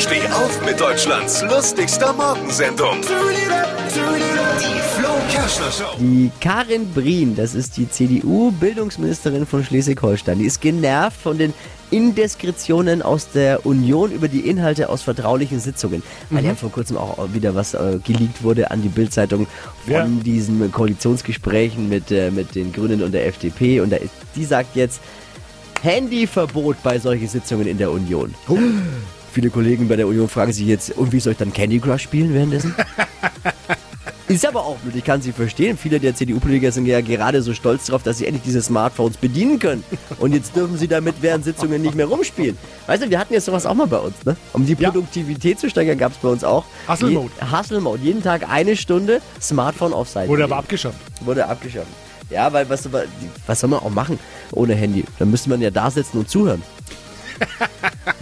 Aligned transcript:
Steh 0.00 0.26
auf 0.32 0.64
mit 0.64 0.80
Deutschlands 0.80 1.42
lustigster 1.42 2.12
Morgensendung. 2.14 3.02
Die 3.02 4.80
Flo 4.98 5.10
Kerschner 5.30 5.70
Show. 5.70 5.96
Die 5.98 6.30
Karin 6.40 6.90
Brien, 6.92 7.36
das 7.36 7.54
ist 7.54 7.76
die 7.76 7.88
CDU-Bildungsministerin 7.88 9.46
von 9.46 9.62
Schleswig-Holstein, 9.62 10.38
die 10.38 10.46
ist 10.46 10.60
genervt 10.62 11.20
von 11.20 11.36
den 11.36 11.52
Indiskretionen 11.90 13.02
aus 13.02 13.30
der 13.30 13.66
Union 13.66 14.10
über 14.10 14.28
die 14.28 14.48
Inhalte 14.48 14.88
aus 14.88 15.02
vertraulichen 15.02 15.60
Sitzungen. 15.60 16.02
Weil 16.30 16.44
ja 16.46 16.54
vor 16.54 16.70
kurzem 16.72 16.96
auch 16.96 17.18
wieder 17.34 17.54
was 17.54 17.74
äh, 17.74 17.98
geleakt 18.02 18.42
wurde 18.42 18.70
an 18.70 18.80
die 18.82 18.88
Bildzeitung 18.88 19.46
von 19.84 19.92
Ja. 19.92 20.06
diesen 20.24 20.72
Koalitionsgesprächen 20.72 21.88
mit, 21.88 22.10
äh, 22.10 22.30
mit 22.30 22.54
den 22.54 22.72
Grünen 22.72 23.02
und 23.02 23.12
der 23.12 23.26
FDP. 23.26 23.80
Und 23.80 23.90
da 23.90 23.96
ist, 23.96 24.12
die 24.34 24.44
sagt 24.44 24.76
jetzt, 24.76 25.00
Handyverbot 25.82 26.82
bei 26.82 26.98
solchen 26.98 27.28
Sitzungen 27.28 27.66
in 27.66 27.76
der 27.78 27.90
Union. 27.90 28.34
Viele 29.32 29.50
Kollegen 29.50 29.88
bei 29.88 29.96
der 29.96 30.06
Union 30.08 30.28
fragen 30.28 30.52
sich 30.52 30.66
jetzt, 30.66 30.90
und 30.96 31.12
wie 31.12 31.20
soll 31.20 31.32
ich 31.32 31.38
dann 31.38 31.52
Candy 31.52 31.78
Crush 31.78 32.02
spielen 32.02 32.34
währenddessen? 32.34 32.74
Ist 34.28 34.46
aber 34.46 34.64
auch 34.64 34.76
blöd, 34.76 34.94
ich 34.94 35.02
kann 35.02 35.20
sie 35.20 35.32
verstehen. 35.32 35.76
Viele 35.76 35.98
der 35.98 36.14
CDU-Politiker 36.14 36.70
sind 36.70 36.86
ja 36.86 37.00
gerade 37.00 37.42
so 37.42 37.52
stolz 37.52 37.86
darauf, 37.86 38.04
dass 38.04 38.18
sie 38.18 38.26
endlich 38.26 38.44
diese 38.44 38.62
Smartphones 38.62 39.16
bedienen 39.16 39.58
können. 39.58 39.82
Und 40.20 40.32
jetzt 40.34 40.54
dürfen 40.54 40.78
sie 40.78 40.86
damit 40.86 41.16
während 41.20 41.44
Sitzungen 41.44 41.82
nicht 41.82 41.96
mehr 41.96 42.06
rumspielen. 42.06 42.56
Weißt 42.86 43.02
du, 43.02 43.10
wir 43.10 43.18
hatten 43.18 43.34
jetzt 43.34 43.46
sowas 43.46 43.66
auch 43.66 43.74
mal 43.74 43.88
bei 43.88 43.98
uns, 43.98 44.14
ne? 44.24 44.36
Um 44.52 44.64
die 44.64 44.74
Ja. 44.74 44.90
Produktivität 44.92 45.58
zu 45.58 45.68
steigern, 45.68 45.98
gab 45.98 46.12
es 46.12 46.18
bei 46.18 46.28
uns 46.28 46.44
auch. 46.44 46.64
Hustle 46.86 47.10
Mode. 47.10 47.30
Je- 47.40 47.58
Hustle 47.58 47.80
Mode. 47.80 48.02
Jeden 48.04 48.22
Tag 48.22 48.48
eine 48.48 48.76
Stunde 48.76 49.20
Smartphone 49.40 49.92
auf 49.92 50.08
Seite. 50.08 50.28
Wurde 50.28 50.44
aber 50.44 50.58
abgeschafft. 50.58 50.98
Wurde 51.24 51.48
abgeschafft. 51.48 51.88
Ja, 52.30 52.52
weil 52.52 52.68
was, 52.70 52.88
was 53.48 53.58
soll 53.60 53.70
man 53.70 53.80
auch 53.80 53.90
machen 53.90 54.16
ohne 54.52 54.76
Handy? 54.76 55.04
Dann 55.18 55.32
müsste 55.32 55.50
man 55.50 55.60
ja 55.60 55.70
da 55.72 55.90
sitzen 55.90 56.18
und 56.18 56.30
zuhören. 56.30 56.62